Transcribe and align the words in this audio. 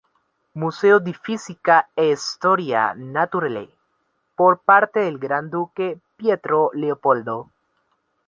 Museo 0.55 0.97
di 0.97 1.13
Fisica 1.13 1.89
e 1.93 2.15
Storia 2.15 2.91
Naturale", 2.95 3.65
por 4.35 4.53
parte 4.69 4.99
del 5.01 5.19
gran 5.19 5.47
duque 5.51 5.99
Pietro 6.15 6.71
Leopoldo. 6.73 7.51